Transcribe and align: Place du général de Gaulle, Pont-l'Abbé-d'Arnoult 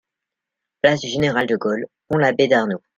Place 0.81 1.01
du 1.01 1.09
général 1.09 1.45
de 1.45 1.55
Gaulle, 1.57 1.85
Pont-l'Abbé-d'Arnoult 2.07 2.81